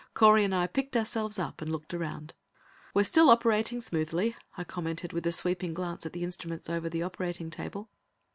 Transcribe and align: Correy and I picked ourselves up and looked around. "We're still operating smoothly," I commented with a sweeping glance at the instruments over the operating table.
Correy 0.15 0.43
and 0.43 0.55
I 0.55 0.65
picked 0.65 0.97
ourselves 0.97 1.37
up 1.37 1.61
and 1.61 1.71
looked 1.71 1.93
around. 1.93 2.33
"We're 2.95 3.03
still 3.03 3.29
operating 3.29 3.81
smoothly," 3.81 4.35
I 4.57 4.63
commented 4.63 5.13
with 5.13 5.27
a 5.27 5.31
sweeping 5.31 5.75
glance 5.75 6.07
at 6.07 6.13
the 6.13 6.23
instruments 6.23 6.71
over 6.71 6.89
the 6.89 7.03
operating 7.03 7.51
table. 7.51 7.87